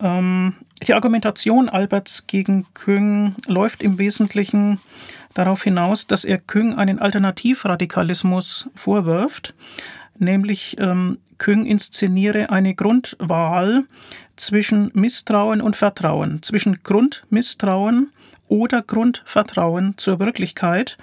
[0.00, 0.54] Ähm,
[0.86, 4.80] die Argumentation Alberts gegen Küng läuft im Wesentlichen
[5.34, 9.54] darauf hinaus, dass er Küng einen Alternativradikalismus vorwirft,
[10.18, 13.84] nämlich ähm, Küng inszeniere eine Grundwahl
[14.36, 18.10] zwischen Misstrauen und Vertrauen, zwischen Grundmisstrauen
[18.48, 20.96] oder Grundvertrauen zur Wirklichkeit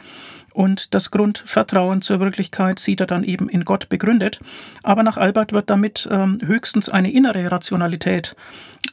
[0.56, 4.39] und das Grundvertrauen zur Wirklichkeit sieht er dann eben in Gott begründet.
[4.84, 8.38] Aber nach Albert wird damit ähm, höchstens eine innere Rationalität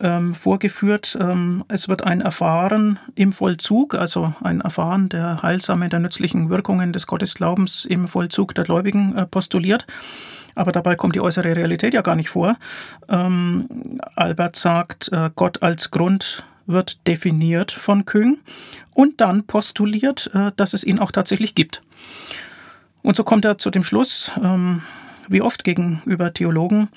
[0.01, 1.16] ähm, vorgeführt.
[1.20, 6.92] Ähm, es wird ein Erfahren im Vollzug, also ein Erfahren der heilsamen, der nützlichen Wirkungen
[6.92, 9.87] des Gottesglaubens im Vollzug der Gläubigen äh, postuliert.
[10.57, 12.57] Aber dabei kommt die äußere Realität ja gar nicht vor.
[13.09, 18.38] Ähm, Albert sagt, äh, Gott als Grund wird definiert von Küng
[18.92, 21.83] und dann postuliert, äh, dass es ihn auch tatsächlich gibt.
[23.03, 24.83] Und so kommt er zu dem Schluss, ähm,
[25.29, 26.88] wie oft gegenüber Theologen,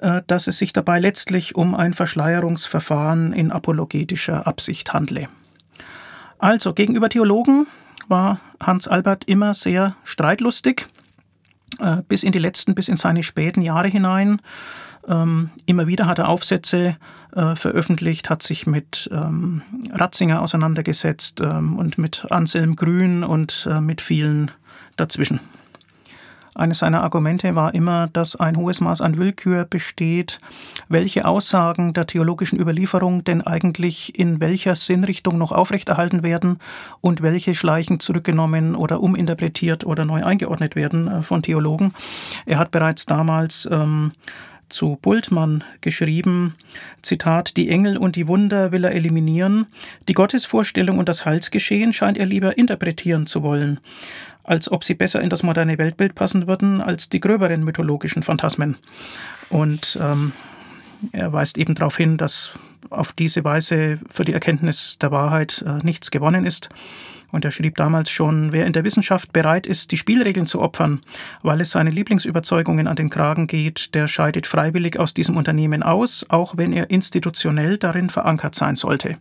[0.00, 5.28] äh, dass es sich dabei letztlich um ein Verschleierungsverfahren in apologetischer Absicht handle.
[6.38, 7.66] Also gegenüber Theologen
[8.08, 10.86] war Hans Albert immer sehr streitlustig,
[11.78, 14.40] äh, bis in die letzten, bis in seine späten Jahre hinein.
[15.08, 16.96] Ähm, immer wieder hat er Aufsätze
[17.34, 19.62] äh, veröffentlicht, hat sich mit ähm,
[19.92, 24.50] Ratzinger auseinandergesetzt ähm, und mit Anselm Grün und äh, mit vielen
[24.96, 25.40] dazwischen.
[26.56, 30.38] Eines seiner Argumente war immer, dass ein hohes Maß an Willkür besteht,
[30.88, 36.60] welche Aussagen der theologischen Überlieferung denn eigentlich in welcher Sinnrichtung noch aufrechterhalten werden
[37.00, 41.92] und welche schleichend zurückgenommen oder uminterpretiert oder neu eingeordnet werden äh, von Theologen.
[42.46, 44.12] Er hat bereits damals ähm,
[44.74, 46.54] zu Bultmann geschrieben,
[47.02, 49.66] Zitat, die Engel und die Wunder will er eliminieren,
[50.08, 53.80] die Gottesvorstellung und das Heilsgeschehen scheint er lieber interpretieren zu wollen,
[54.42, 58.76] als ob sie besser in das moderne Weltbild passen würden als die gröberen mythologischen Phantasmen.
[59.48, 60.32] Und ähm,
[61.12, 62.58] er weist eben darauf hin, dass
[62.90, 66.68] auf diese Weise für die Erkenntnis der Wahrheit äh, nichts gewonnen ist
[67.34, 71.00] und er schrieb damals schon, wer in der Wissenschaft bereit ist, die Spielregeln zu opfern,
[71.42, 76.24] weil es seine Lieblingsüberzeugungen an den Kragen geht, der scheidet freiwillig aus diesem Unternehmen aus,
[76.28, 79.18] auch wenn er institutionell darin verankert sein sollte.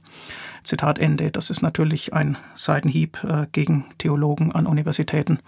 [0.62, 1.32] Zitat Ende.
[1.32, 5.40] Das ist natürlich ein Seitenhieb äh, gegen Theologen an Universitäten,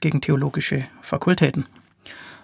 [0.00, 1.66] gegen theologische Fakultäten.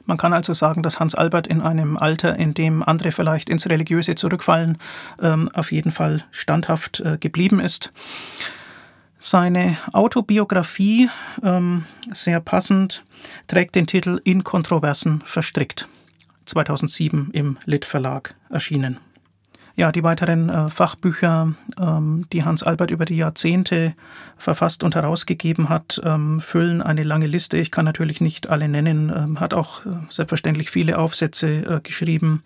[0.06, 3.68] Man kann also sagen, dass Hans Albert in einem Alter, in dem andere vielleicht ins
[3.68, 4.78] Religiöse zurückfallen,
[5.20, 7.92] ähm, auf jeden Fall standhaft äh, geblieben ist.
[9.18, 11.10] Seine Autobiografie,
[11.42, 13.04] ähm, sehr passend,
[13.48, 15.88] trägt den Titel In Kontroversen verstrickt.
[16.44, 18.98] 2007 im Lit Verlag erschienen.
[19.74, 23.94] Ja, die weiteren äh, Fachbücher, ähm, die Hans Albert über die Jahrzehnte
[24.36, 27.58] verfasst und herausgegeben hat, ähm, füllen eine lange Liste.
[27.58, 32.42] Ich kann natürlich nicht alle nennen, ähm, hat auch äh, selbstverständlich viele Aufsätze äh, geschrieben.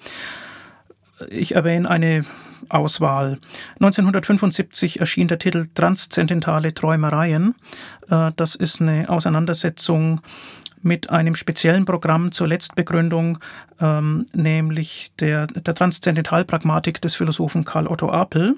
[1.31, 2.27] Ich erwähne eine
[2.69, 3.39] Auswahl.
[3.75, 7.55] 1975 erschien der Titel Transzendentale Träumereien.
[8.09, 10.21] Äh, das ist eine Auseinandersetzung
[10.83, 13.39] mit einem speziellen Programm zur Letztbegründung,
[13.81, 18.57] ähm, nämlich der, der Transzendentalpragmatik des Philosophen Karl Otto Apel.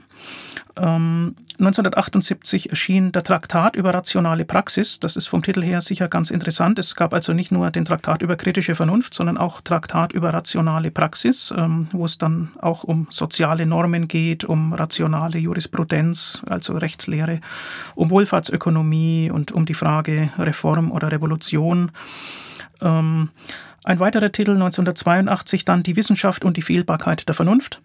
[0.76, 4.98] 1978 ähm, erschien der Traktat über rationale Praxis.
[4.98, 6.80] Das ist vom Titel her sicher ganz interessant.
[6.80, 10.90] Es gab also nicht nur den Traktat über kritische Vernunft, sondern auch Traktat über rationale
[10.90, 17.40] Praxis, ähm, wo es dann auch um soziale Normen geht, um rationale Jurisprudenz, also Rechtslehre,
[17.94, 21.92] um Wohlfahrtsökonomie und um die Frage Reform oder Revolution.
[22.80, 23.30] Ähm,
[23.84, 27.80] ein weiterer Titel 1982 dann Die Wissenschaft und die Fehlbarkeit der Vernunft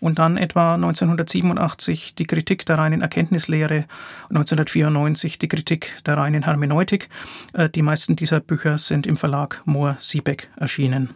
[0.00, 3.84] und dann etwa 1987 die Kritik der reinen Erkenntnislehre,
[4.30, 7.08] 1994 die Kritik der reinen Hermeneutik.
[7.52, 11.10] Äh, die meisten dieser Bücher sind im Verlag Mohr-Siebeck erschienen.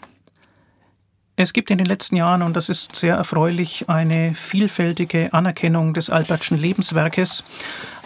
[1.35, 6.11] Es gibt in den letzten Jahren, und das ist sehr erfreulich, eine vielfältige Anerkennung des
[6.11, 7.45] Albertschen Lebenswerkes.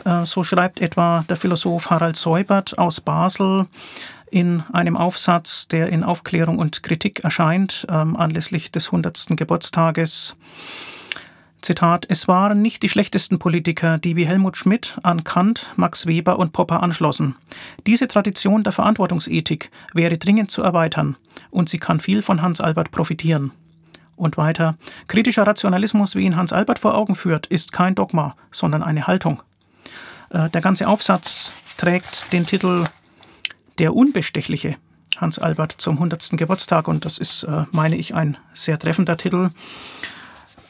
[0.05, 3.67] Äh, so schreibt etwa der Philosoph Harald Seubert aus Basel
[4.31, 9.37] in einem Aufsatz, der in Aufklärung und Kritik erscheint, ähm, anlässlich des 100.
[9.37, 10.37] Geburtstages.
[11.63, 16.39] Zitat, es waren nicht die schlechtesten Politiker, die wie Helmut Schmidt an Kant, Max Weber
[16.39, 17.35] und Popper anschlossen.
[17.87, 21.17] Diese Tradition der Verantwortungsethik wäre dringend zu erweitern
[21.51, 23.53] und sie kann viel von Hans Albert profitieren.
[24.15, 24.77] Und weiter,
[25.09, 29.43] kritischer Rationalismus, wie ihn Hans Albert vor Augen führt, ist kein Dogma, sondern eine Haltung.
[30.31, 32.85] Äh, der ganze Aufsatz trägt den Titel
[33.79, 34.77] der Unbestechliche
[35.17, 36.31] Hans Albert zum 100.
[36.33, 39.51] Geburtstag und das ist, äh, meine ich, ein sehr treffender Titel.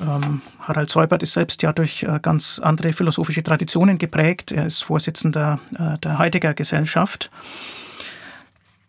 [0.01, 4.53] Ähm, Harald Seubert ist selbst ja durch äh, ganz andere philosophische Traditionen geprägt.
[4.53, 7.31] Er ist Vorsitzender äh, der Heidegger Gesellschaft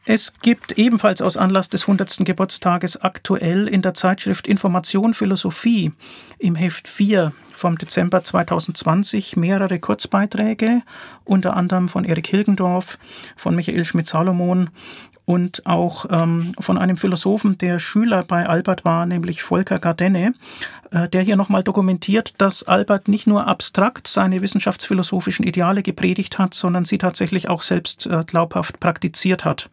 [0.10, 2.20] es gibt ebenfalls aus Anlass des 100.
[2.20, 5.92] Geburtstages aktuell in der Zeitschrift Information Philosophie
[6.40, 10.82] im Heft 4 vom Dezember 2020 mehrere Kurzbeiträge,
[11.26, 12.98] unter anderem von Erik Hilgendorf,
[13.36, 14.70] von Michael Schmidt-Salomon
[15.28, 20.34] und auch ähm, von einem Philosophen, der Schüler bei Albert war, nämlich Volker Gardenne,
[20.92, 26.54] äh, der hier nochmal dokumentiert, dass Albert nicht nur abstrakt seine wissenschaftsphilosophischen Ideale gepredigt hat,
[26.54, 29.70] sondern sie tatsächlich auch selbst äh, glaubhaft praktiziert hat.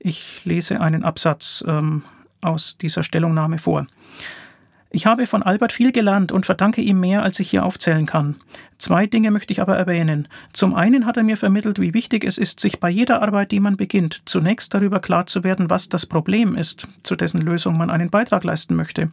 [0.00, 2.02] Ich lese einen Absatz ähm,
[2.40, 3.86] aus dieser Stellungnahme vor.
[4.94, 8.36] Ich habe von Albert viel gelernt und verdanke ihm mehr, als ich hier aufzählen kann.
[8.78, 10.28] Zwei Dinge möchte ich aber erwähnen.
[10.52, 13.58] Zum einen hat er mir vermittelt, wie wichtig es ist, sich bei jeder Arbeit, die
[13.58, 17.90] man beginnt, zunächst darüber klar zu werden, was das Problem ist, zu dessen Lösung man
[17.90, 19.10] einen Beitrag leisten möchte.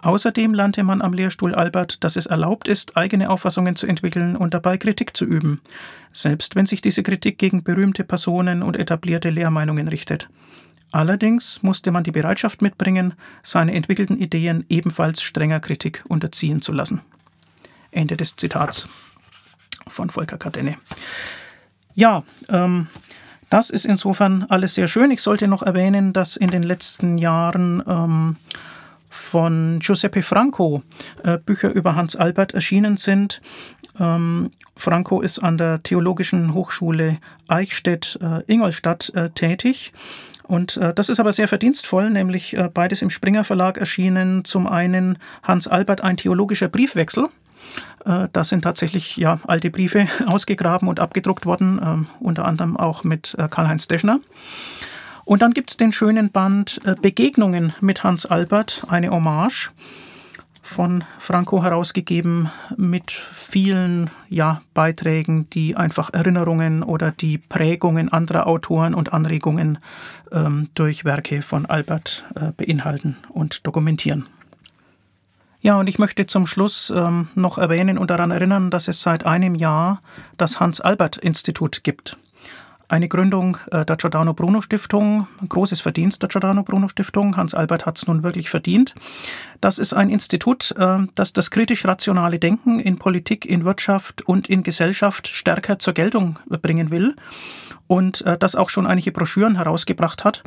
[0.00, 4.52] Außerdem lernte man am Lehrstuhl Albert, dass es erlaubt ist, eigene Auffassungen zu entwickeln und
[4.52, 5.60] dabei Kritik zu üben,
[6.12, 10.28] selbst wenn sich diese Kritik gegen berühmte Personen und etablierte Lehrmeinungen richtet.
[10.94, 17.00] Allerdings musste man die Bereitschaft mitbringen, seine entwickelten Ideen ebenfalls strenger Kritik unterziehen zu lassen.
[17.90, 18.86] Ende des Zitats
[19.88, 20.76] von Volker Kadenne.
[21.96, 22.86] Ja, ähm,
[23.50, 25.10] das ist insofern alles sehr schön.
[25.10, 28.36] Ich sollte noch erwähnen, dass in den letzten Jahren ähm,
[29.10, 30.84] von Giuseppe Franco
[31.24, 33.42] äh, Bücher über Hans Albert erschienen sind.
[33.98, 39.92] Ähm, Franco ist an der Theologischen Hochschule Eichstätt-Ingolstadt äh, äh, tätig
[40.46, 44.44] und äh, das ist aber sehr verdienstvoll, nämlich äh, beides im Springer Verlag erschienen.
[44.44, 47.28] Zum einen Hans Albert ein theologischer Briefwechsel.
[48.04, 53.04] Äh, da sind tatsächlich ja alte Briefe ausgegraben und abgedruckt worden, äh, unter anderem auch
[53.04, 54.20] mit äh, Karl-Heinz Deschner.
[55.24, 59.72] Und dann gibt es den schönen Band äh, Begegnungen mit Hans Albert, eine Hommage
[60.64, 68.94] von Franco herausgegeben mit vielen ja, Beiträgen, die einfach Erinnerungen oder die Prägungen anderer Autoren
[68.94, 69.78] und Anregungen
[70.32, 74.26] ähm, durch Werke von Albert äh, beinhalten und dokumentieren.
[75.60, 79.26] Ja, und ich möchte zum Schluss ähm, noch erwähnen und daran erinnern, dass es seit
[79.26, 80.00] einem Jahr
[80.38, 82.16] das Hans-Albert-Institut gibt
[82.94, 87.36] eine Gründung äh, der Giordano Bruno Stiftung, großes Verdienst der Giordano Bruno Stiftung.
[87.36, 88.94] Hans Albert hat es nun wirklich verdient.
[89.60, 94.62] Das ist ein Institut, äh, das das kritisch-rationale Denken in Politik, in Wirtschaft und in
[94.62, 97.16] Gesellschaft stärker zur Geltung bringen will
[97.86, 100.42] und äh, das auch schon einige Broschüren herausgebracht hat.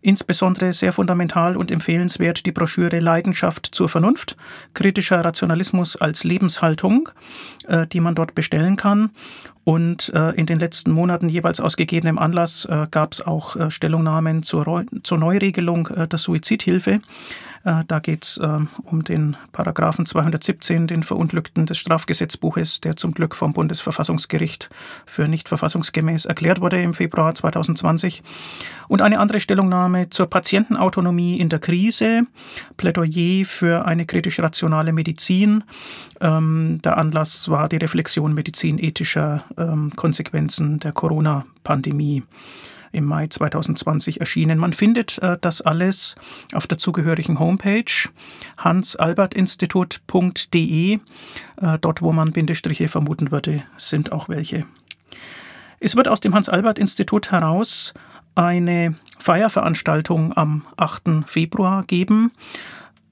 [0.00, 4.36] Insbesondere sehr fundamental und empfehlenswert die Broschüre Leidenschaft zur Vernunft,
[4.74, 7.10] kritischer Rationalismus als Lebenshaltung,
[7.68, 9.10] äh, die man dort bestellen kann.
[9.64, 13.70] Und äh, in den letzten Monaten jeweils aus gegebenem Anlass äh, gab es auch äh,
[13.70, 17.00] Stellungnahmen zur, zur Neuregelung äh, der Suizidhilfe.
[17.64, 23.12] Äh, da geht es ähm, um den Paragraphen 217, den Verunglückten des Strafgesetzbuches, der zum
[23.12, 24.70] Glück vom Bundesverfassungsgericht
[25.04, 28.22] für nicht verfassungsgemäß erklärt wurde im Februar 2020.
[28.88, 32.22] Und eine andere Stellungnahme zur Patientenautonomie in der Krise,
[32.76, 35.64] Plädoyer für eine kritisch-rationale Medizin.
[36.20, 42.22] Ähm, der Anlass war die Reflexion medizinethischer ähm, Konsequenzen der Corona-Pandemie.
[42.92, 44.58] im Mai 2020 erschienen.
[44.58, 46.16] Man findet äh, das alles
[46.52, 47.84] auf der zugehörigen Homepage
[48.58, 50.94] hansalbertinstitut.de.
[50.94, 50.98] Äh,
[51.80, 54.66] dort, wo man Bindestriche vermuten würde, sind auch welche.
[55.78, 57.94] Es wird aus dem Hans-Albert-Institut heraus
[58.34, 61.24] eine Feierveranstaltung am 8.
[61.26, 62.32] Februar geben.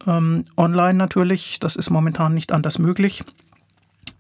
[0.07, 3.25] Ähm, online natürlich, das ist momentan nicht anders möglich.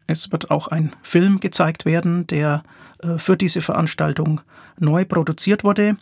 [0.07, 2.62] Es wird auch ein Film gezeigt werden, der
[3.03, 4.41] äh, für diese Veranstaltung
[4.79, 5.97] neu produziert wurde.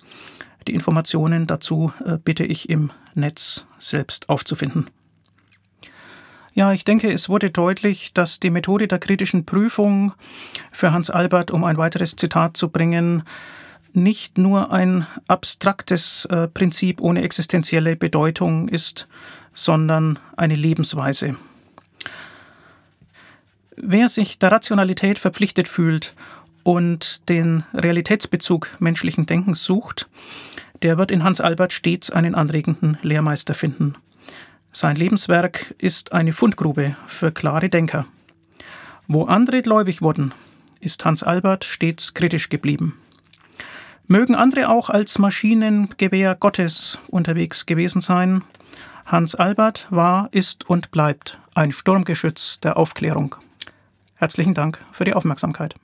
[0.66, 4.88] Die Informationen dazu äh, bitte ich im Netz selbst aufzufinden.
[6.54, 10.14] Ja, ich denke, es wurde deutlich, dass die Methode der kritischen Prüfung
[10.72, 13.24] für Hans Albert, um ein weiteres Zitat zu bringen,
[13.96, 19.08] nicht nur ein abstraktes äh, Prinzip ohne existenzielle Bedeutung ist,
[19.54, 21.36] sondern eine Lebensweise.
[23.76, 26.14] Wer sich der Rationalität verpflichtet fühlt
[26.62, 30.08] und den Realitätsbezug menschlichen Denkens sucht,
[30.82, 33.94] der wird in Hans Albert stets einen anregenden Lehrmeister finden.
[34.72, 38.06] Sein Lebenswerk ist eine Fundgrube für klare Denker.
[39.08, 40.32] Wo andere gläubig wurden,
[40.80, 42.94] ist Hans Albert stets kritisch geblieben.
[44.08, 48.44] Mögen andere auch als Maschinengewehr Gottes unterwegs gewesen sein.
[49.04, 53.34] Hans Albert war, ist und bleibt ein Sturmgeschütz der Aufklärung.
[54.14, 55.74] Herzlichen Dank für die Aufmerksamkeit.